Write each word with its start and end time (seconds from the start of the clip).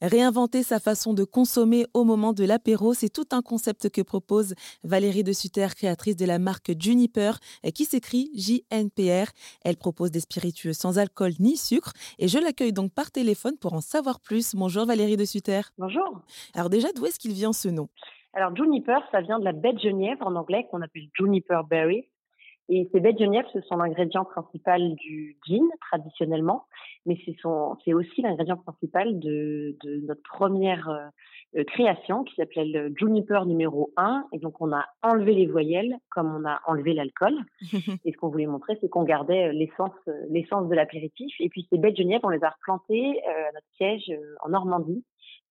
Réinventer 0.00 0.62
sa 0.62 0.78
façon 0.78 1.12
de 1.12 1.24
consommer 1.24 1.84
au 1.92 2.04
moment 2.04 2.32
de 2.32 2.44
l'apéro, 2.44 2.94
c'est 2.94 3.08
tout 3.08 3.26
un 3.32 3.42
concept 3.42 3.90
que 3.90 4.00
propose 4.00 4.54
Valérie 4.84 5.24
de 5.24 5.32
Sutter, 5.32 5.66
créatrice 5.76 6.14
de 6.14 6.24
la 6.24 6.38
marque 6.38 6.70
Juniper, 6.78 7.40
qui 7.74 7.84
s'écrit 7.84 8.30
JNPR. 8.34 9.32
Elle 9.64 9.76
propose 9.76 10.12
des 10.12 10.20
spiritueux 10.20 10.72
sans 10.72 10.98
alcool 10.98 11.32
ni 11.40 11.56
sucre 11.56 11.92
et 12.20 12.28
je 12.28 12.38
l'accueille 12.38 12.72
donc 12.72 12.92
par 12.92 13.10
téléphone 13.10 13.58
pour 13.60 13.72
en 13.72 13.80
savoir 13.80 14.20
plus. 14.20 14.54
Bonjour 14.54 14.86
Valérie 14.86 15.16
de 15.16 15.24
Sutter. 15.24 15.62
Bonjour. 15.78 16.20
Alors 16.54 16.70
déjà, 16.70 16.92
d'où 16.92 17.04
est-ce 17.06 17.18
qu'il 17.18 17.32
vient 17.32 17.52
ce 17.52 17.68
nom? 17.68 17.88
Alors 18.34 18.54
Juniper, 18.54 19.00
ça 19.10 19.20
vient 19.20 19.40
de 19.40 19.44
la 19.44 19.52
baie 19.52 19.72
de 19.72 19.80
genièvre 19.80 20.24
en 20.24 20.36
anglais 20.36 20.68
qu'on 20.70 20.80
appelle 20.80 21.08
Juniper 21.18 21.62
Berry. 21.68 22.06
Et 22.70 22.88
ces 22.92 23.00
baies 23.00 23.14
de 23.14 23.18
genièvre, 23.18 23.48
ce 23.52 23.62
sont 23.62 23.76
l'ingrédient 23.76 24.24
principal 24.24 24.94
du 24.96 25.38
gin 25.46 25.66
traditionnellement, 25.80 26.66
mais 27.06 27.18
c'est 27.24 27.94
aussi 27.94 28.20
l'ingrédient 28.20 28.58
principal 28.58 29.18
de, 29.18 29.74
de, 29.82 30.06
notre 30.06 30.22
première 30.22 31.10
euh, 31.56 31.64
création 31.64 32.24
qui 32.24 32.34
s'appelait 32.34 32.66
le 32.66 32.92
Juniper 32.94 33.46
numéro 33.46 33.90
1. 33.96 34.26
Et 34.32 34.38
donc 34.38 34.60
on 34.60 34.70
a 34.72 34.84
enlevé 35.02 35.32
les 35.32 35.46
voyelles 35.46 35.96
comme 36.10 36.34
on 36.34 36.46
a 36.46 36.60
enlevé 36.66 36.92
l'alcool. 36.92 37.34
et 38.04 38.12
ce 38.12 38.16
qu'on 38.18 38.28
voulait 38.28 38.46
montrer, 38.46 38.76
c'est 38.82 38.90
qu'on 38.90 39.04
gardait 39.04 39.48
euh, 39.48 39.52
l'essence 39.52 39.92
euh, 40.08 40.26
l'essence 40.28 40.68
de 40.68 40.74
l'apéritif. 40.74 41.34
Et 41.40 41.48
puis 41.48 41.66
ces 41.70 41.78
baies 41.78 41.92
de 41.92 41.96
genièvre, 41.96 42.24
on 42.24 42.30
les 42.30 42.44
a 42.44 42.50
replantées 42.50 43.22
à 43.24 43.52
notre 43.52 43.66
siège 43.76 44.12
en 44.40 44.50
Normandie. 44.50 45.04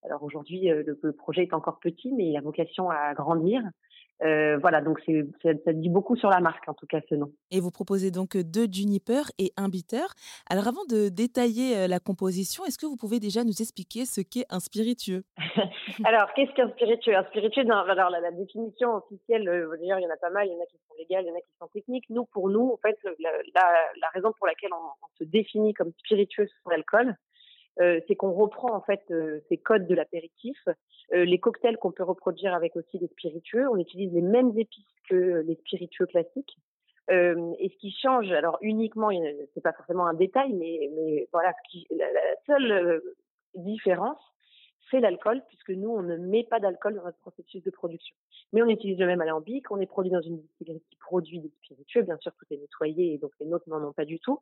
Alors 0.04 0.22
aujourd'hui, 0.22 0.68
le, 0.68 0.99
le 1.02 1.13
projet 1.13 1.44
est 1.44 1.54
encore 1.54 1.80
petit, 1.80 2.13
mais 2.13 2.27
il 2.27 2.38
a 2.38 2.41
vocation 2.41 2.91
à 2.91 3.16
grandir. 3.16 3.63
Euh, 4.23 4.57
voilà, 4.57 4.81
donc 4.81 4.99
c'est, 5.05 5.26
ça, 5.44 5.73
dit 5.73 5.89
beaucoup 5.89 6.16
sur 6.16 6.30
la 6.30 6.39
marque, 6.39 6.67
en 6.67 6.73
tout 6.73 6.88
cas, 6.88 6.99
ce 7.09 7.16
nom. 7.16 7.31
Et 7.52 7.59
vous 7.59 7.70
proposez 7.71 8.09
donc 8.09 8.35
deux 8.35 8.67
juniper 8.71 9.21
et 9.38 9.52
un 9.57 9.70
bitter. 9.70 10.05
Alors, 10.49 10.67
avant 10.67 10.85
de 10.85 11.09
détailler 11.09 11.77
euh, 11.77 11.88
la 11.88 11.99
composition, 11.99 12.66
est-ce 12.66 12.77
que 12.77 12.85
vous 12.85 12.95
pouvez 12.95 13.20
déjà 13.20 13.43
nous 13.43 13.62
expliquer 13.62 14.05
ce 14.05 14.21
qu'est 14.21 14.45
un 14.49 14.59
spiritueux? 14.59 15.23
Alors, 16.03 16.34
qu'est-ce 16.34 16.52
qu'un 16.53 16.70
spiritueux? 16.71 17.16
Un 17.16 17.26
spiritueux, 17.26 17.63
alors 17.70 18.09
la, 18.09 18.31
définition 18.31 18.96
officielle, 18.96 19.48
euh, 19.48 19.76
d'ailleurs, 19.79 19.99
il 19.99 20.04
y 20.04 20.07
en 20.07 20.13
a 20.13 20.18
pas 20.18 20.29
mal, 20.29 20.48
il 20.48 20.54
y 20.54 20.55
en 20.55 20.62
a 20.62 20.65
qui 20.65 20.77
sont 20.77 20.96
légales, 20.98 21.24
il 21.26 21.29
y 21.29 21.31
en 21.31 21.35
a 21.35 21.41
qui 21.41 21.54
sont 21.59 21.68
techniques. 21.68 22.05
Nous, 22.09 22.26
pour 22.26 22.49
nous, 22.49 22.71
en 22.74 22.77
fait, 22.77 22.98
la, 23.20 23.31
la, 23.55 24.09
raison 24.13 24.31
pour 24.37 24.48
laquelle 24.48 24.74
on, 24.74 24.77
on, 24.77 25.07
se 25.18 25.24
définit 25.24 25.74
comme 25.74 25.91
spiritueux 25.99 26.48
sans 26.63 26.71
alcool, 26.71 27.15
euh, 27.80 28.00
c'est 28.08 28.16
qu'on 28.16 28.32
reprend 28.32 28.74
en 28.74 28.82
fait 28.82 29.04
euh, 29.12 29.40
ces 29.50 29.58
codes 29.58 29.88
de 29.88 29.94
l'apéritif, 29.94 30.58
euh, 31.14 31.26
les 31.26 31.40
cocktails 31.40 31.78
qu'on 31.78 31.92
peut 31.92 32.04
reproduire 32.04 32.54
avec 32.54 32.76
aussi 32.76 32.98
des 32.98 33.08
spiritueux. 33.08 33.68
On 33.70 33.78
utilise 33.78 34.12
les 34.14 34.22
mêmes 34.22 34.58
épices 34.58 34.86
que 35.10 35.44
les 35.46 35.56
spiritueux 35.56 36.08
classiques. 36.08 36.58
et 37.10 37.70
ce 37.70 37.78
qui 37.78 37.92
change, 37.92 38.32
alors 38.32 38.58
uniquement, 38.62 39.10
c'est 39.54 39.62
pas 39.62 39.74
forcément 39.74 40.08
un 40.08 40.14
détail, 40.14 40.54
mais, 40.54 40.90
mais 40.96 41.28
voilà, 41.32 41.54
la, 41.92 42.05
seule 42.46 43.02
différence, 43.55 44.20
c'est 44.90 45.00
l'alcool, 45.00 45.42
puisque 45.48 45.70
nous, 45.70 45.90
on 45.90 46.02
ne 46.02 46.18
met 46.18 46.44
pas 46.44 46.60
d'alcool 46.60 46.96
dans 46.96 47.04
notre 47.04 47.20
processus 47.20 47.64
de 47.64 47.70
production. 47.70 48.16
Mais 48.54 48.62
on 48.62 48.68
utilise 48.68 48.98
le 48.98 49.05
même 49.05 49.22
alambic, 49.22 49.70
on 49.72 49.80
est 49.80 49.86
produit 49.86 50.12
dans 50.12 50.22
une 50.22 50.40
distillerie 50.42 50.84
qui 50.90 50.98
produit 50.98 51.40
des 51.40 51.52
spiritueux, 51.64 52.02
bien 52.02 52.18
sûr, 52.18 52.32
tout 52.34 52.46
est 52.52 52.58
nettoyé, 52.58 53.14
et 53.14 53.18
donc 53.18 53.32
les 53.40 53.46
nôtres 53.46 53.70
n'en 53.70 53.84
ont 53.84 53.94
pas 53.94 54.05
du 54.05 54.20
tout. 54.20 54.40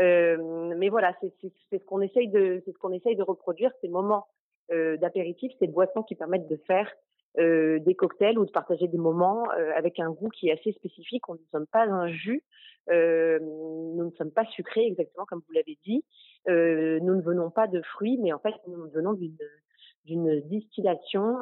Euh, 0.00 0.74
mais 0.76 0.88
voilà, 0.88 1.14
c'est 1.20 1.32
ce 1.72 1.84
qu'on 1.84 2.00
essaye 2.00 2.28
de, 2.28 2.62
c'est 2.64 2.72
ce 2.72 2.78
qu'on 2.78 2.92
essaye 2.92 3.16
de 3.16 3.22
reproduire, 3.22 3.70
ces 3.80 3.88
moments 3.88 4.26
euh, 4.70 4.96
d'apéritif, 4.96 5.52
ces 5.58 5.66
boissons 5.66 6.02
qui 6.02 6.14
permettent 6.14 6.48
de 6.48 6.60
faire 6.66 6.90
euh, 7.38 7.78
des 7.80 7.94
cocktails 7.94 8.38
ou 8.38 8.44
de 8.44 8.50
partager 8.50 8.88
des 8.88 8.98
moments 8.98 9.50
euh, 9.52 9.72
avec 9.74 9.98
un 9.98 10.10
goût 10.10 10.28
qui 10.28 10.48
est 10.48 10.52
assez 10.52 10.72
spécifique. 10.72 11.28
On 11.28 11.34
ne 11.34 11.38
sommes 11.52 11.66
pas 11.66 11.84
un 11.84 12.08
jus, 12.08 12.42
euh, 12.90 13.38
nous 13.40 14.04
ne 14.04 14.10
sommes 14.12 14.30
pas 14.30 14.44
sucrés 14.46 14.86
exactement 14.86 15.24
comme 15.26 15.42
vous 15.46 15.52
l'avez 15.52 15.78
dit. 15.84 16.04
Euh, 16.48 16.98
nous 17.00 17.14
ne 17.16 17.22
venons 17.22 17.50
pas 17.50 17.66
de 17.66 17.82
fruits, 17.82 18.18
mais 18.18 18.32
en 18.32 18.38
fait 18.38 18.54
nous 18.66 18.88
venons 18.90 19.12
d'une 19.12 19.36
d'une 20.04 20.40
distillation 20.48 21.36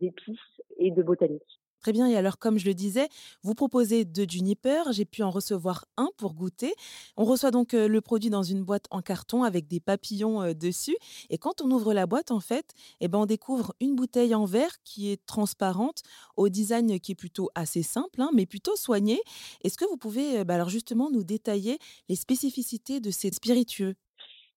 d'épices 0.00 0.60
et 0.78 0.90
de 0.90 1.00
botanique. 1.00 1.60
Très 1.84 1.92
bien. 1.92 2.06
Et 2.06 2.16
alors, 2.16 2.38
comme 2.38 2.56
je 2.58 2.64
le 2.64 2.72
disais, 2.72 3.10
vous 3.42 3.52
proposez 3.54 4.06
deux 4.06 4.24
juniper. 4.26 4.90
J'ai 4.92 5.04
pu 5.04 5.22
en 5.22 5.28
recevoir 5.30 5.84
un 5.98 6.08
pour 6.16 6.32
goûter. 6.32 6.72
On 7.18 7.24
reçoit 7.26 7.50
donc 7.50 7.74
le 7.74 8.00
produit 8.00 8.30
dans 8.30 8.42
une 8.42 8.62
boîte 8.64 8.86
en 8.90 9.02
carton 9.02 9.42
avec 9.42 9.68
des 9.68 9.80
papillons 9.80 10.54
dessus. 10.54 10.96
Et 11.28 11.36
quand 11.36 11.60
on 11.60 11.70
ouvre 11.70 11.92
la 11.92 12.06
boîte, 12.06 12.30
en 12.30 12.40
fait, 12.40 12.72
eh 13.00 13.08
ben, 13.08 13.18
on 13.18 13.26
découvre 13.26 13.74
une 13.80 13.96
bouteille 13.96 14.34
en 14.34 14.46
verre 14.46 14.82
qui 14.82 15.10
est 15.10 15.26
transparente, 15.26 16.00
au 16.38 16.48
design 16.48 16.98
qui 17.00 17.12
est 17.12 17.14
plutôt 17.14 17.50
assez 17.54 17.82
simple, 17.82 18.22
hein, 18.22 18.30
mais 18.32 18.46
plutôt 18.46 18.76
soigné. 18.76 19.20
Est-ce 19.62 19.76
que 19.76 19.84
vous 19.84 19.98
pouvez, 19.98 20.42
bah, 20.44 20.54
alors 20.54 20.70
justement, 20.70 21.10
nous 21.10 21.22
détailler 21.22 21.78
les 22.08 22.16
spécificités 22.16 23.00
de 23.00 23.10
ces 23.10 23.30
spiritueux? 23.30 23.94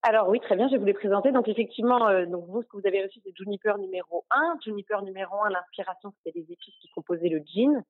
Alors 0.03 0.29
oui, 0.29 0.39
très 0.39 0.55
bien, 0.55 0.67
je 0.67 0.73
vais 0.73 0.77
vous 0.77 0.85
les 0.85 0.93
présenter. 0.93 1.31
Donc 1.31 1.47
effectivement, 1.47 2.07
euh, 2.07 2.25
donc 2.25 2.45
vous, 2.47 2.61
ce 2.61 2.67
que 2.67 2.77
vous 2.77 2.87
avez 2.87 3.03
reçu, 3.03 3.19
c'est 3.23 3.35
Juniper 3.35 3.77
numéro 3.77 4.25
1. 4.31 4.57
Juniper 4.63 5.01
numéro 5.01 5.43
1, 5.43 5.49
l'inspiration, 5.49 6.13
c'était 6.17 6.37
les 6.37 6.45
épices 6.51 6.75
qui 6.79 6.89
composaient 6.89 7.29
le 7.29 7.39
gin, 7.39 7.83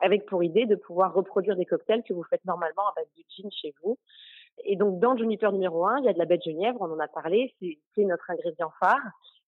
avec 0.00 0.24
pour 0.26 0.42
idée 0.42 0.66
de 0.66 0.76
pouvoir 0.76 1.12
reproduire 1.12 1.56
des 1.56 1.66
cocktails 1.66 2.04
que 2.04 2.14
vous 2.14 2.24
faites 2.24 2.44
normalement 2.44 2.88
à 2.88 2.92
base 2.96 3.08
de 3.16 3.22
gin 3.28 3.50
chez 3.50 3.74
vous. 3.82 3.98
Et 4.64 4.76
donc 4.76 4.98
dans 5.00 5.16
Juniper 5.16 5.52
numéro 5.52 5.86
1, 5.86 5.98
il 5.98 6.04
y 6.04 6.08
a 6.08 6.12
de 6.12 6.18
la 6.18 6.24
baie 6.24 6.38
de 6.38 6.42
genièvre, 6.42 6.78
on 6.80 6.92
en 6.92 6.98
a 6.98 7.08
parlé, 7.08 7.54
c'est 7.60 8.04
notre 8.04 8.30
ingrédient 8.30 8.72
phare. 8.80 9.00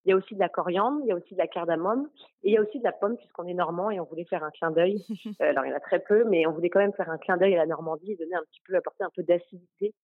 Il 0.04 0.10
y 0.10 0.12
a 0.12 0.16
aussi 0.16 0.34
de 0.34 0.40
la 0.40 0.48
coriandre, 0.48 1.00
il 1.02 1.08
y 1.08 1.12
a 1.12 1.14
aussi 1.14 1.34
de 1.34 1.38
la 1.38 1.46
cardamome, 1.46 2.08
et 2.42 2.50
il 2.50 2.54
y 2.54 2.56
a 2.56 2.62
aussi 2.62 2.78
de 2.78 2.84
la 2.84 2.92
pomme 2.92 3.16
puisqu'on 3.18 3.46
est 3.46 3.54
normand 3.54 3.90
et 3.90 4.00
on 4.00 4.04
voulait 4.04 4.24
faire 4.24 4.42
un 4.42 4.50
clin 4.50 4.70
d'œil. 4.70 5.04
Euh, 5.40 5.50
alors 5.50 5.64
il 5.64 5.70
y 5.70 5.72
en 5.72 5.76
a 5.76 5.80
très 5.80 6.00
peu, 6.00 6.24
mais 6.24 6.46
on 6.46 6.52
voulait 6.52 6.70
quand 6.70 6.80
même 6.80 6.92
faire 6.92 7.10
un 7.10 7.18
clin 7.18 7.36
d'œil 7.36 7.54
à 7.54 7.58
la 7.58 7.66
Normandie 7.66 8.12
et 8.12 8.16
donner 8.16 8.34
un 8.34 8.42
petit 8.42 8.60
peu, 8.66 8.76
apporter 8.76 9.04
un 9.04 9.10
peu 9.14 9.22
d'acidité 9.22 9.94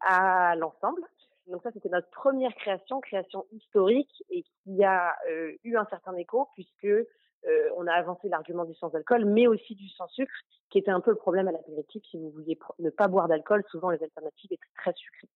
à 0.00 0.54
l'ensemble. 0.56 1.02
Donc 1.52 1.62
ça, 1.62 1.70
c'était 1.70 1.90
notre 1.90 2.08
première 2.08 2.54
création, 2.54 3.00
création 3.00 3.44
historique, 3.52 4.24
et 4.30 4.42
qui 4.42 4.82
a 4.82 5.14
euh, 5.30 5.52
eu 5.64 5.76
un 5.76 5.86
certain 5.90 6.16
écho 6.16 6.48
puisque 6.54 6.84
euh, 6.84 7.68
on 7.76 7.86
a 7.86 7.92
avancé 7.92 8.28
l'argument 8.28 8.64
du 8.64 8.74
sans 8.74 8.94
alcool, 8.94 9.26
mais 9.26 9.46
aussi 9.46 9.74
du 9.74 9.88
sans 9.90 10.08
sucre, 10.08 10.32
qui 10.70 10.78
était 10.78 10.90
un 10.90 11.00
peu 11.00 11.10
le 11.10 11.16
problème 11.16 11.48
à 11.48 11.52
l'apéritif. 11.52 12.02
Si 12.10 12.16
vous 12.16 12.30
vouliez 12.30 12.58
ne 12.78 12.88
pas 12.88 13.06
boire 13.06 13.28
d'alcool, 13.28 13.62
souvent 13.70 13.90
les 13.90 14.02
alternatives 14.02 14.52
étaient 14.52 14.62
très 14.76 14.94
sucrées. 14.94 15.28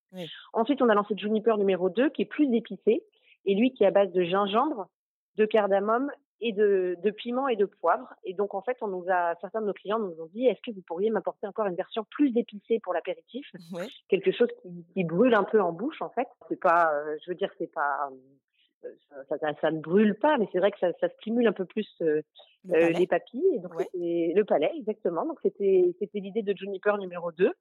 Ensuite, 0.54 0.80
on 0.80 0.88
a 0.88 0.94
lancé 0.94 1.14
Juniper 1.16 1.58
numéro 1.58 1.90
2, 1.90 2.08
qui 2.10 2.22
est 2.22 2.26
plus 2.26 2.52
épicé, 2.54 3.04
et 3.44 3.54
lui 3.54 3.74
qui 3.74 3.84
est 3.84 3.88
à 3.88 3.90
base 3.90 4.12
de 4.12 4.22
gingembre, 4.22 4.88
de 5.36 5.44
cardamome 5.44 6.10
et 6.40 6.52
de, 6.52 6.96
de 7.02 7.10
piment 7.10 7.48
et 7.48 7.56
de 7.56 7.64
poivre. 7.64 8.12
Et 8.24 8.34
donc, 8.34 8.54
en 8.54 8.62
fait, 8.62 8.76
on 8.82 8.88
nous 8.88 9.04
a, 9.08 9.34
certains 9.40 9.60
de 9.60 9.66
nos 9.66 9.72
clients 9.72 9.98
nous 9.98 10.20
ont 10.20 10.28
dit, 10.32 10.46
est-ce 10.46 10.60
que 10.60 10.74
vous 10.74 10.82
pourriez 10.82 11.10
m'apporter 11.10 11.46
encore 11.46 11.66
une 11.66 11.74
version 11.74 12.04
plus 12.10 12.36
épicée 12.36 12.78
pour 12.82 12.92
l'apéritif? 12.92 13.46
Quelque 14.08 14.32
chose 14.32 14.48
qui, 14.62 14.84
qui, 14.92 15.04
brûle 15.04 15.34
un 15.34 15.44
peu 15.44 15.60
en 15.60 15.72
bouche, 15.72 16.02
en 16.02 16.10
fait. 16.10 16.28
C'est 16.48 16.60
pas, 16.60 16.92
euh, 16.92 17.16
je 17.24 17.30
veux 17.30 17.36
dire, 17.36 17.50
c'est 17.58 17.72
pas, 17.72 18.10
euh, 18.84 18.88
ça, 19.28 19.38
ça, 19.38 19.48
ça, 19.60 19.70
ne 19.70 19.80
brûle 19.80 20.14
pas, 20.14 20.36
mais 20.38 20.48
c'est 20.52 20.58
vrai 20.58 20.70
que 20.70 20.78
ça, 20.78 20.92
ça, 21.00 21.08
stimule 21.20 21.46
un 21.46 21.52
peu 21.52 21.64
plus 21.64 21.88
euh, 22.02 22.20
les 22.64 23.06
papilles. 23.06 23.54
Et 23.54 23.58
donc, 23.58 23.72
le 23.94 24.42
palais, 24.42 24.72
exactement. 24.76 25.24
Donc, 25.24 25.38
c'était, 25.42 25.94
c'était 25.98 26.20
l'idée 26.20 26.42
de 26.42 26.54
Juniper 26.56 26.98
numéro 26.98 27.32
2. 27.32 27.52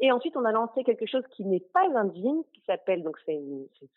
Et 0.00 0.12
ensuite, 0.12 0.36
on 0.36 0.44
a 0.44 0.52
lancé 0.52 0.84
quelque 0.84 1.06
chose 1.06 1.24
qui 1.30 1.44
n'est 1.44 1.64
pas 1.72 1.84
un 1.94 2.12
gin, 2.12 2.42
qui 2.52 2.62
s'appelle, 2.66 3.02
donc 3.02 3.16
c'est 3.26 3.40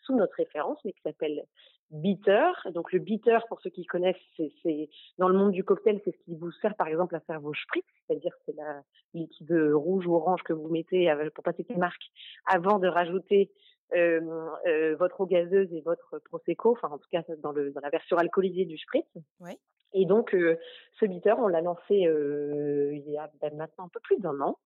sous 0.02 0.16
notre 0.16 0.34
référence, 0.34 0.78
mais 0.84 0.92
qui 0.92 1.00
s'appelle 1.02 1.44
bitter. 1.90 2.50
Donc 2.74 2.92
le 2.92 2.98
bitter, 2.98 3.38
pour 3.48 3.60
ceux 3.60 3.70
qui 3.70 3.84
connaissent, 3.84 4.16
c'est 4.36 4.88
dans 5.18 5.28
le 5.28 5.38
monde 5.38 5.52
du 5.52 5.62
cocktail, 5.62 6.00
c'est 6.04 6.12
ce 6.12 6.24
qui 6.24 6.34
vous 6.34 6.50
sert 6.52 6.74
par 6.74 6.88
exemple 6.88 7.14
à 7.14 7.20
faire 7.20 7.40
vos 7.40 7.54
spritz, 7.54 7.84
c'est-à-dire 8.06 8.32
c'est 8.46 8.56
la 8.56 8.82
liquide 9.14 9.52
rouge 9.74 10.06
ou 10.06 10.14
orange 10.14 10.42
que 10.42 10.52
vous 10.52 10.68
mettez 10.68 11.12
pour 11.34 11.44
passer 11.44 11.64
tes 11.64 11.76
marques 11.76 12.10
avant 12.46 12.78
de 12.78 12.88
rajouter 12.88 13.50
euh, 13.94 14.48
euh, 14.66 14.96
votre 14.96 15.20
eau 15.20 15.26
gazeuse 15.26 15.70
et 15.72 15.82
votre 15.82 16.18
prosecco, 16.24 16.72
enfin 16.72 16.88
en 16.88 16.98
tout 16.98 17.08
cas 17.12 17.22
dans, 17.42 17.52
le, 17.52 17.72
dans 17.72 17.80
la 17.82 17.90
version 17.90 18.16
alcoolisée 18.16 18.64
du 18.64 18.78
spritz. 18.78 19.06
Ouais. 19.40 19.58
Et 19.92 20.06
donc 20.06 20.34
euh, 20.34 20.56
ce 20.98 21.04
bitter, 21.04 21.34
on 21.38 21.48
l'a 21.48 21.60
lancé 21.60 22.06
euh, 22.06 22.90
il 22.94 23.10
y 23.10 23.18
a 23.18 23.30
ben, 23.40 23.54
maintenant 23.54 23.84
un 23.84 23.88
peu 23.88 24.00
plus 24.00 24.18
d'un 24.18 24.40
an. 24.40 24.58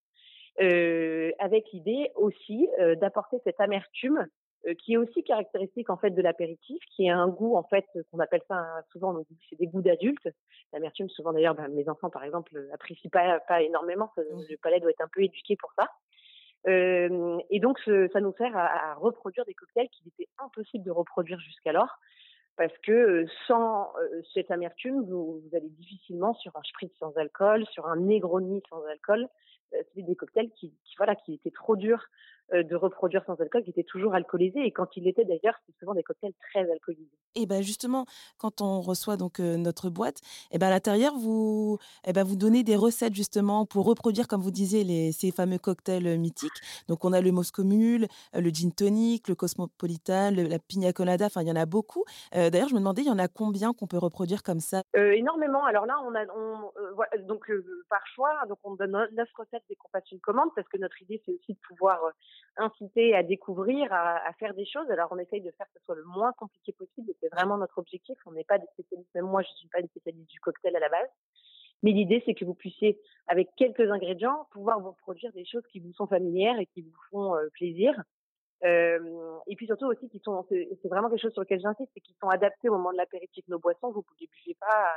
Euh, 0.60 1.32
avec 1.38 1.70
l'idée 1.72 2.10
aussi 2.14 2.68
euh, 2.80 2.94
d'apporter 2.94 3.36
cette 3.44 3.60
amertume 3.60 4.26
euh, 4.66 4.72
qui 4.72 4.94
est 4.94 4.96
aussi 4.96 5.22
caractéristique 5.22 5.90
en 5.90 5.98
fait 5.98 6.10
de 6.10 6.22
l'apéritif, 6.22 6.78
qui 6.94 7.10
a 7.10 7.18
un 7.18 7.28
goût 7.28 7.56
en 7.56 7.62
fait 7.64 7.84
qu'on 8.10 8.20
appelle 8.20 8.40
ça 8.48 8.64
souvent 8.90 9.14
on 9.14 9.18
dit 9.18 9.38
c'est 9.50 9.58
des 9.58 9.66
goûts 9.66 9.82
d'adultes. 9.82 10.28
L'amertume 10.72 11.10
souvent 11.10 11.34
d'ailleurs 11.34 11.54
ben, 11.54 11.68
mes 11.68 11.86
enfants 11.90 12.08
par 12.08 12.24
exemple 12.24 12.58
apprécient 12.72 13.10
pas 13.10 13.38
pas 13.40 13.60
énormément, 13.60 14.10
le 14.16 14.56
palais 14.56 14.80
doit 14.80 14.90
être 14.90 15.02
un 15.02 15.10
peu 15.12 15.22
éduqué 15.22 15.56
pour 15.56 15.72
ça. 15.74 15.88
Euh, 16.68 17.38
et 17.50 17.60
donc 17.60 17.78
ça 17.80 18.20
nous 18.20 18.32
sert 18.38 18.56
à, 18.56 18.92
à, 18.92 18.94
reproduire 18.94 19.44
des 19.44 19.54
cocktails 19.54 19.90
qu'il 19.90 20.08
était 20.08 20.28
impossible 20.38 20.84
de 20.84 20.90
reproduire 20.90 21.38
jusqu'alors 21.38 21.98
parce 22.56 22.76
que 22.78 23.26
sans 23.46 23.92
cette 24.32 24.50
amertume, 24.50 25.04
vous, 25.04 25.42
vous, 25.42 25.56
allez 25.56 25.68
difficilement 25.68 26.32
sur 26.32 26.56
un 26.56 26.62
spritz 26.62 26.90
sans 26.98 27.14
alcool, 27.18 27.66
sur 27.66 27.86
un 27.86 27.96
Negroni 27.96 28.62
sans 28.70 28.82
alcool, 28.86 29.28
c'était 29.70 30.06
des 30.06 30.16
cocktails 30.16 30.50
qui, 30.52 30.72
voilà, 30.96 31.14
qui 31.14 31.34
étaient 31.34 31.50
trop 31.50 31.76
durs 31.76 32.06
euh, 32.54 32.62
de 32.62 32.76
reproduire 32.76 33.24
sans 33.26 33.34
alcool, 33.40 33.64
qui 33.64 33.70
étaient 33.70 33.82
toujours 33.82 34.14
alcoolisés. 34.14 34.64
Et 34.64 34.70
quand 34.70 34.96
il 34.96 35.02
l'était 35.02 35.24
d'ailleurs, 35.24 35.56
c'était 35.66 35.76
souvent 35.80 35.94
des 35.94 36.04
cocktails 36.04 36.32
très 36.48 36.70
alcoolisés. 36.70 37.10
Et 37.34 37.44
ben 37.44 37.60
justement, 37.60 38.06
quand 38.38 38.60
on 38.60 38.80
reçoit 38.80 39.16
donc 39.16 39.40
euh, 39.40 39.56
notre 39.56 39.90
boîte, 39.90 40.20
et 40.52 40.58
ben 40.58 40.68
à 40.68 40.70
l'intérieur 40.70 41.14
vous, 41.16 41.78
et 42.06 42.12
ben 42.12 42.22
vous 42.22 42.36
donnez 42.36 42.62
des 42.62 42.76
recettes 42.76 43.14
justement 43.14 43.66
pour 43.66 43.84
reproduire, 43.84 44.28
comme 44.28 44.42
vous 44.42 44.52
disiez, 44.52 44.84
les, 44.84 45.10
ces 45.10 45.32
fameux 45.32 45.58
cocktails 45.58 46.06
euh, 46.06 46.16
mythiques. 46.18 46.52
Donc 46.86 47.04
on 47.04 47.12
a 47.12 47.20
le 47.20 47.32
Moscow 47.32 47.64
Mule, 47.64 48.06
le 48.32 48.50
gin 48.50 48.70
tonic, 48.70 49.26
le 49.26 49.34
Cosmopolitan, 49.34 50.30
la 50.30 50.58
pina 50.60 50.92
colada. 50.92 51.26
Enfin, 51.26 51.42
il 51.42 51.48
y 51.48 51.52
en 51.52 51.56
a 51.56 51.66
beaucoup. 51.66 52.04
d'ailleurs, 52.32 52.68
je 52.68 52.74
me 52.74 52.78
demandais, 52.78 53.02
il 53.02 53.08
y 53.08 53.10
en 53.10 53.18
a 53.18 53.26
combien 53.26 53.72
qu'on 53.72 53.88
peut 53.88 53.98
reproduire 53.98 54.44
comme 54.44 54.60
ça? 54.60 54.82
Énormément. 54.94 55.64
Alors 55.64 55.86
là, 55.86 55.96
on 56.04 56.14
a, 56.14 56.24
on, 56.36 56.70
donc 57.26 57.50
par 57.88 58.06
choix, 58.14 58.32
donc 58.48 58.58
on 58.62 58.76
donne 58.76 59.08
neuf 59.12 59.28
recettes 59.36 59.55
dès 59.68 59.76
qu'on 59.76 59.88
passe 59.88 60.10
une 60.10 60.20
commande, 60.20 60.50
parce 60.54 60.68
que 60.68 60.78
notre 60.78 61.00
idée 61.02 61.20
c'est 61.24 61.32
aussi 61.32 61.54
de 61.54 61.58
pouvoir 61.68 62.00
inciter 62.56 63.14
à 63.14 63.22
découvrir, 63.22 63.92
à, 63.92 64.32
faire 64.38 64.54
des 64.54 64.66
choses. 64.66 64.90
Alors 64.90 65.08
on 65.10 65.18
essaye 65.18 65.40
de 65.40 65.50
faire 65.52 65.66
que 65.66 65.78
ce 65.78 65.84
soit 65.84 65.94
le 65.94 66.04
moins 66.04 66.32
compliqué 66.32 66.72
possible, 66.72 67.12
c'est 67.20 67.32
vraiment 67.32 67.58
notre 67.58 67.78
objectif. 67.78 68.16
On 68.26 68.32
n'est 68.32 68.44
pas 68.44 68.58
des 68.58 68.66
spécialistes, 68.74 69.14
même 69.14 69.26
moi 69.26 69.42
je 69.42 69.50
ne 69.50 69.56
suis 69.56 69.68
pas 69.68 69.82
des 69.82 69.88
spécialiste 69.88 70.30
du 70.30 70.40
cocktail 70.40 70.76
à 70.76 70.80
la 70.80 70.88
base. 70.88 71.08
Mais 71.82 71.92
l'idée, 71.92 72.22
c'est 72.24 72.34
que 72.34 72.44
vous 72.44 72.54
puissiez, 72.54 72.98
avec 73.26 73.48
quelques 73.56 73.90
ingrédients, 73.90 74.48
pouvoir 74.50 74.80
vous 74.80 74.92
produire 74.92 75.32
des 75.32 75.44
choses 75.44 75.62
qui 75.70 75.80
vous 75.80 75.92
sont 75.92 76.06
familières 76.06 76.58
et 76.58 76.66
qui 76.66 76.82
vous 76.82 76.96
font 77.10 77.36
euh, 77.36 77.48
plaisir. 77.52 78.02
Euh, 78.64 79.38
et 79.46 79.56
puis 79.56 79.66
surtout 79.66 79.86
aussi, 79.86 80.08
qui 80.08 80.18
sont, 80.20 80.46
c'est 80.48 80.88
vraiment 80.88 81.10
quelque 81.10 81.20
chose 81.20 81.32
sur 81.32 81.42
lequel 81.42 81.60
j'insiste, 81.60 81.90
c'est 81.94 82.00
qu'ils 82.00 82.16
sont 82.20 82.28
adaptés 82.28 82.68
au 82.68 82.72
moment 82.72 82.92
de 82.92 82.96
l'apéritif. 82.96 83.44
Nos 83.48 83.58
boissons, 83.58 83.92
vous 83.92 84.00
ne 84.00 84.20
les 84.20 84.28
buvez 84.28 84.56
pas 84.58 84.96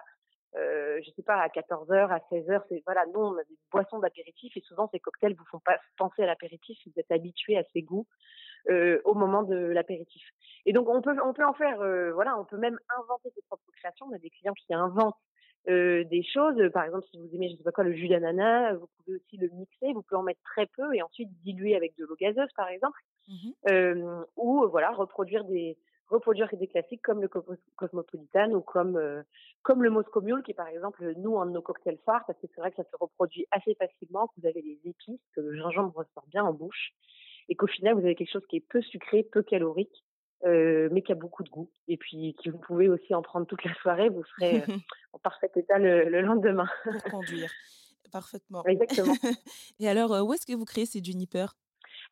euh, 0.56 1.00
je 1.06 1.12
sais 1.12 1.24
pas, 1.24 1.36
à 1.36 1.48
14h, 1.48 2.10
à 2.10 2.19
16h, 2.31 2.62
c'est 2.69 2.81
voilà, 2.86 3.06
nous 3.13 3.19
on 3.19 3.38
a 3.38 3.44
des 3.44 3.57
boissons 3.72 4.00
d'apéritif 4.00 4.56
et 4.57 4.62
souvent 4.62 4.90
ces 4.92 5.00
cocktails 5.00 5.36
vous 5.36 5.46
font 5.46 5.60
pas 5.60 5.78
penser 5.98 6.24
à 6.24 6.25
l'apéritif, 6.25 6.78
vous 6.86 7.00
êtes 7.00 7.12
habitué 7.12 7.57
à 7.57 7.63
ces 7.72 7.81
goûts 7.84 8.07
euh, 8.69 9.00
au 9.06 9.13
moment 9.13 9.44
de 9.44 9.56
l'apéritif. 9.56 10.24
Et 10.66 10.74
donc 10.74 10.90
on 10.90 11.01
peut 11.01 11.16
on 11.24 11.34
peut 11.34 11.46
en 11.46 11.54
faire, 11.54 11.81
euh, 11.81 12.12
voilà, 12.13 12.38
on 12.40 12.46
peut 12.46 12.57
même 12.57 12.80
inventer 12.98 13.30
ses 13.36 13.42
propres 13.44 13.72
créations. 13.78 14.07
On 14.10 14.16
a 14.16 14.18
des 14.18 14.31
clients 14.31 14.54
qui 14.54 14.74
inventent 14.74 15.16
euh, 15.69 16.04
des 16.06 16.24
choses. 16.24 16.57
Par 16.74 16.84
exemple, 16.84 17.06
si 17.12 17.19
vous 17.19 17.30
aimez, 17.36 17.50
je 17.52 17.57
sais 17.57 17.63
pas 17.63 17.72
quoi, 17.72 17.84
le 17.84 17.94
jus 17.94 18.07
d'ananas, 18.07 18.74
vous 18.74 18.88
pouvez 18.98 19.18
aussi 19.18 19.38
le 19.38 19.50
mixer. 19.50 19.94
Vous 19.94 20.02
pouvez 20.02 20.19
en 20.19 20.24
mettre 20.24 20.42
très 20.44 20.66
peu 20.66 20.95
et 20.95 21.04
ensuite 21.04 21.30
diluer 21.44 21.75
avec 21.75 21.95
de 21.98 22.06
l'eau 22.06 22.16
gazeuse, 22.19 22.52
par 22.56 22.69
exemple, 22.69 23.00
euh, 23.69 24.24
ou 24.36 24.68
voilà 24.69 24.90
reproduire 24.92 25.44
des 25.44 25.78
reproduire 26.10 26.50
des 26.54 26.68
classiques 26.68 27.02
comme 27.02 27.22
le 27.22 27.28
Cosmopolitan 27.28 28.52
ou 28.52 28.62
comme 28.62 28.98
euh, 28.98 29.22
comme 29.62 29.84
le 29.84 29.90
Moscow 29.90 30.22
Mule 30.22 30.42
qui 30.44 30.52
est 30.52 30.56
par 30.56 30.68
exemple 30.68 31.14
nous 31.18 31.40
un 31.40 31.46
de 31.46 31.52
nos 31.52 31.62
cocktails 31.62 32.00
phares 32.06 32.24
parce 32.26 32.40
que 32.40 32.48
c'est 32.48 32.62
vrai 32.62 32.72
que 32.72 32.78
ça 32.78 32.90
se 32.90 32.96
reproduit 33.00 33.46
assez 33.52 33.76
facilement 33.76 34.28
que 34.28 34.42
vous 34.42 34.48
avez 34.48 34.62
les 34.62 34.80
épices 34.86 35.22
que 35.36 35.42
le 35.42 35.56
gingembre 35.56 35.96
ressort 35.96 36.26
bien 36.28 36.44
en 36.44 36.54
bouche 36.54 36.94
et 37.48 37.56
qu'au 37.56 37.68
final 37.68 37.94
vous 37.94 38.02
avez 38.02 38.16
quelque 38.16 38.32
chose 38.32 38.46
qui 38.50 38.58
est 38.58 38.66
peu 38.68 38.82
sucré 38.82 39.24
peu 39.24 39.44
calorique 39.44 40.04
euh, 40.46 40.90
mais 40.92 41.02
qui 41.02 41.12
a 41.12 41.16
beaucoup 41.16 41.44
de 41.44 41.50
goût 41.50 41.70
et 41.88 41.98
puis 41.98 42.36
qui 42.42 42.50
vous 42.50 42.60
pouvez 42.60 42.90
aussi 42.90 43.14
en 43.14 43.22
prendre 43.22 43.46
toute 43.46 43.64
la 43.64 43.74
soirée 43.76 44.10
vous 44.10 44.24
serez 44.36 44.62
euh, 44.62 44.66
en 45.14 45.20
parfait 45.20 45.52
état 45.56 45.78
le, 45.78 46.22
lendemain 46.22 46.68
pour 46.84 47.04
conduire 47.12 47.52
parfaitement 48.12 48.64
exactement 48.66 49.14
et 49.80 49.88
alors 49.88 50.12
où 50.26 50.34
est-ce 50.34 50.46
que 50.46 50.56
vous 50.56 50.66
créez 50.66 50.86
ces 50.86 51.04
juniper 51.04 51.48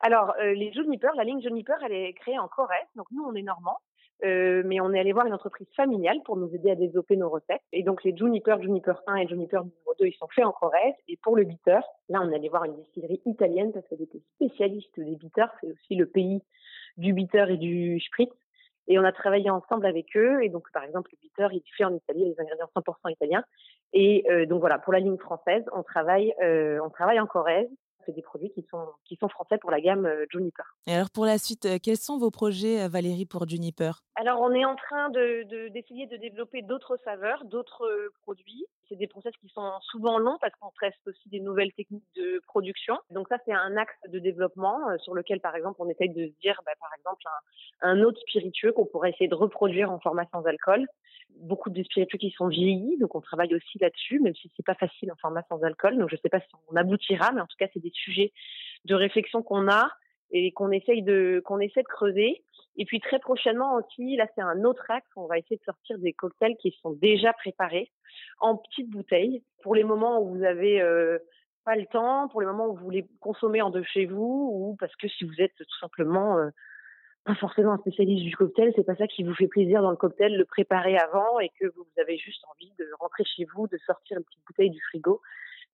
alors, 0.00 0.32
les 0.38 0.72
Juniper, 0.72 1.10
la 1.16 1.24
ligne 1.24 1.42
Juniper, 1.42 1.74
elle 1.84 1.92
est 1.92 2.12
créée 2.12 2.38
en 2.38 2.46
Corrèze. 2.46 2.86
Donc, 2.94 3.08
nous, 3.10 3.24
on 3.24 3.34
est 3.34 3.42
normands. 3.42 3.78
Euh, 4.24 4.62
mais 4.64 4.80
on 4.80 4.92
est 4.92 4.98
allé 4.98 5.12
voir 5.12 5.26
une 5.26 5.34
entreprise 5.34 5.68
familiale 5.76 6.18
pour 6.24 6.36
nous 6.36 6.52
aider 6.54 6.70
à 6.70 6.74
développer 6.74 7.16
nos 7.16 7.28
recettes. 7.28 7.62
Et 7.72 7.82
donc 7.82 8.02
les 8.02 8.16
Juniper, 8.16 8.60
Juniper 8.60 8.94
1 9.06 9.16
et 9.16 9.28
Juniper 9.28 9.60
numéro 9.62 9.94
2, 9.98 10.06
ils 10.06 10.14
sont 10.14 10.28
faits 10.28 10.44
en 10.44 10.52
Corrèze. 10.52 10.94
Et 11.06 11.16
pour 11.22 11.36
le 11.36 11.44
bitter, 11.44 11.78
là 12.08 12.20
on 12.22 12.30
est 12.30 12.34
allé 12.34 12.48
voir 12.48 12.64
une 12.64 12.76
distillerie 12.76 13.20
italienne 13.26 13.72
parce 13.72 13.86
qu'elle 13.86 14.02
était 14.02 14.22
spécialiste 14.34 14.98
des 14.98 15.16
bitters. 15.16 15.52
C'est 15.60 15.70
aussi 15.70 15.94
le 15.94 16.06
pays 16.06 16.42
du 16.96 17.12
bitter 17.12 17.46
et 17.48 17.56
du 17.56 18.00
spritz. 18.00 18.32
Et 18.90 18.98
on 18.98 19.04
a 19.04 19.12
travaillé 19.12 19.50
ensemble 19.50 19.86
avec 19.86 20.16
eux. 20.16 20.42
Et 20.42 20.48
donc 20.48 20.70
par 20.72 20.82
exemple 20.82 21.10
le 21.12 21.18
bitter, 21.22 21.46
il 21.52 21.58
est 21.58 21.76
fait 21.76 21.84
en 21.84 21.94
Italie, 21.94 22.24
les 22.24 22.40
ingrédients 22.40 22.70
100% 22.74 23.12
italiens. 23.12 23.44
Et 23.92 24.24
euh, 24.30 24.46
donc 24.46 24.60
voilà, 24.60 24.78
pour 24.78 24.92
la 24.92 25.00
ligne 25.00 25.18
française, 25.18 25.64
on 25.72 25.82
travaille, 25.82 26.34
euh, 26.42 26.80
on 26.84 26.90
travaille 26.90 27.20
en 27.20 27.26
Corrèze 27.26 27.68
des 28.12 28.22
produits 28.22 28.50
qui 28.50 28.66
sont, 28.70 28.86
qui 29.04 29.16
sont 29.16 29.28
français 29.28 29.58
pour 29.58 29.70
la 29.70 29.80
gamme 29.80 30.06
euh, 30.06 30.26
Juniper. 30.30 30.64
Et 30.86 30.94
alors 30.94 31.10
pour 31.10 31.24
la 31.24 31.38
suite, 31.38 31.66
euh, 31.66 31.78
quels 31.82 31.96
sont 31.96 32.18
vos 32.18 32.30
projets, 32.30 32.82
euh, 32.82 32.88
Valérie, 32.88 33.26
pour 33.26 33.48
Juniper? 33.48 34.02
Alors 34.16 34.40
on 34.40 34.52
est 34.52 34.64
en 34.64 34.76
train 34.76 35.10
d'essayer 35.10 35.44
de, 35.44 35.68
d'essayer 35.68 36.06
de, 36.06 36.16
développer 36.16 36.62
d'autres 36.62 36.98
saveurs, 37.04 37.44
d'autres 37.44 37.88
produits. 38.22 38.66
C'est 38.88 38.96
des 38.96 39.06
process 39.06 39.32
qui 39.40 39.48
sont 39.48 39.70
souvent 39.82 40.18
longs 40.18 40.38
parce 40.40 40.52
qu'on 40.60 40.72
teste 40.80 41.06
aussi 41.06 41.28
des 41.28 41.40
nouvelles 41.40 41.72
techniques 41.72 42.08
de 42.16 42.40
production. 42.46 42.98
Donc 43.10 43.28
ça, 43.28 43.36
c'est 43.44 43.52
un 43.52 43.76
axe 43.76 43.94
de 44.08 44.18
développement 44.18 44.78
sur 44.98 45.14
lequel, 45.14 45.40
par 45.40 45.54
exemple, 45.54 45.76
on 45.78 45.88
essaye 45.90 46.08
de 46.08 46.26
se 46.26 46.40
dire, 46.40 46.60
bah, 46.64 46.72
par 46.80 46.90
exemple, 46.98 47.22
un, 47.82 47.90
un 47.90 48.02
autre 48.02 48.18
spiritueux 48.20 48.72
qu'on 48.72 48.86
pourrait 48.86 49.10
essayer 49.10 49.28
de 49.28 49.34
reproduire 49.34 49.90
en 49.90 50.00
format 50.00 50.24
sans 50.32 50.42
alcool 50.44 50.86
beaucoup 51.42 51.70
de 51.70 51.82
spiritueux 51.82 52.18
qui 52.18 52.30
sont 52.30 52.48
vieillis, 52.48 52.98
donc 52.98 53.14
on 53.14 53.20
travaille 53.20 53.54
aussi 53.54 53.78
là-dessus, 53.78 54.20
même 54.20 54.34
si 54.34 54.50
c'est 54.56 54.64
pas 54.64 54.74
facile 54.74 55.12
en 55.12 55.16
format 55.16 55.42
sans 55.48 55.62
alcool. 55.62 55.96
Donc 55.98 56.10
je 56.10 56.16
sais 56.16 56.28
pas 56.28 56.40
si 56.40 56.48
on 56.70 56.76
aboutira, 56.76 57.32
mais 57.32 57.40
en 57.40 57.46
tout 57.46 57.56
cas 57.58 57.66
c'est 57.72 57.82
des 57.82 57.92
sujets 57.92 58.32
de 58.84 58.94
réflexion 58.94 59.42
qu'on 59.42 59.68
a 59.68 59.90
et 60.30 60.52
qu'on 60.52 60.70
essaye 60.70 61.02
de 61.02 61.42
qu'on 61.44 61.60
essaie 61.60 61.82
de 61.82 61.88
creuser. 61.88 62.42
Et 62.76 62.84
puis 62.84 63.00
très 63.00 63.18
prochainement 63.18 63.76
aussi, 63.76 64.16
là 64.16 64.26
c'est 64.34 64.42
un 64.42 64.64
autre 64.64 64.84
axe, 64.90 65.08
on 65.16 65.26
va 65.26 65.38
essayer 65.38 65.56
de 65.56 65.64
sortir 65.64 65.98
des 65.98 66.12
cocktails 66.12 66.56
qui 66.56 66.76
sont 66.82 66.92
déjà 66.92 67.32
préparés 67.32 67.90
en 68.40 68.56
petites 68.56 68.90
bouteilles 68.90 69.42
pour 69.62 69.74
les 69.74 69.84
moments 69.84 70.20
où 70.20 70.36
vous 70.36 70.44
avez 70.44 70.80
euh, 70.80 71.18
pas 71.64 71.76
le 71.76 71.86
temps, 71.86 72.28
pour 72.28 72.40
les 72.40 72.46
moments 72.46 72.68
où 72.68 72.76
vous 72.76 72.84
voulez 72.84 73.06
consommer 73.20 73.62
en 73.62 73.70
deux 73.70 73.82
chez 73.82 74.06
vous 74.06 74.50
ou 74.52 74.76
parce 74.78 74.94
que 74.96 75.08
si 75.08 75.24
vous 75.24 75.40
êtes 75.40 75.56
tout 75.56 75.78
simplement 75.80 76.38
euh, 76.38 76.50
pas 77.28 77.34
forcément 77.34 77.72
un 77.72 77.78
spécialiste 77.78 78.24
du 78.24 78.34
cocktail, 78.34 78.72
c'est 78.74 78.84
pas 78.84 78.96
ça 78.96 79.06
qui 79.06 79.22
vous 79.22 79.34
fait 79.34 79.48
plaisir 79.48 79.82
dans 79.82 79.90
le 79.90 79.98
cocktail, 79.98 80.34
le 80.34 80.46
préparer 80.46 80.96
avant 80.96 81.38
et 81.40 81.50
que 81.60 81.66
vous 81.76 81.86
avez 81.98 82.16
juste 82.16 82.42
envie 82.50 82.72
de 82.78 82.86
rentrer 82.98 83.24
chez 83.24 83.46
vous, 83.54 83.68
de 83.68 83.76
sortir 83.84 84.16
une 84.16 84.24
petite 84.24 84.42
bouteille 84.46 84.70
du 84.70 84.80
frigo, 84.88 85.20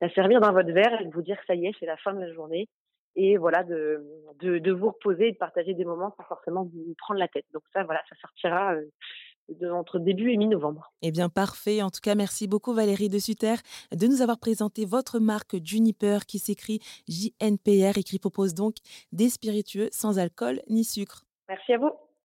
la 0.00 0.10
servir 0.10 0.40
dans 0.40 0.52
votre 0.52 0.72
verre 0.72 1.00
et 1.00 1.04
de 1.04 1.12
vous 1.12 1.22
dire 1.22 1.38
ça 1.46 1.54
y 1.54 1.66
est, 1.66 1.72
c'est 1.78 1.86
la 1.86 1.96
fin 1.98 2.12
de 2.12 2.18
la 2.18 2.32
journée 2.32 2.68
et 3.14 3.36
voilà 3.36 3.62
de, 3.62 4.04
de, 4.40 4.72
vous 4.72 4.88
reposer 4.88 5.28
et 5.28 5.32
de 5.32 5.36
partager 5.36 5.74
des 5.74 5.84
moments 5.84 6.12
sans 6.16 6.24
forcément 6.24 6.64
vous 6.64 6.94
prendre 6.98 7.20
la 7.20 7.28
tête. 7.28 7.46
Donc 7.52 7.62
ça 7.72 7.84
voilà, 7.84 8.02
ça 8.08 8.16
sortira 8.16 8.74
euh, 8.74 9.70
entre 9.70 10.00
début 10.00 10.32
et 10.32 10.36
mi-novembre. 10.36 10.92
Eh 11.02 11.12
bien, 11.12 11.28
parfait. 11.28 11.82
En 11.82 11.90
tout 11.90 12.00
cas, 12.02 12.16
merci 12.16 12.48
beaucoup 12.48 12.74
Valérie 12.74 13.08
de 13.08 13.20
Sutter 13.20 13.54
de 13.92 14.06
nous 14.08 14.22
avoir 14.22 14.40
présenté 14.40 14.86
votre 14.86 15.20
marque 15.20 15.56
Juniper 15.62 16.26
qui 16.26 16.40
s'écrit 16.40 16.80
JNPR 17.06 17.96
et 17.96 18.02
qui 18.02 18.18
propose 18.18 18.54
donc 18.54 18.74
des 19.12 19.28
spiritueux 19.28 19.88
sans 19.92 20.18
alcool 20.18 20.60
ni 20.68 20.82
sucre. 20.82 21.24
Merci 21.48 21.72
à 21.74 21.78
vous. 21.78 21.92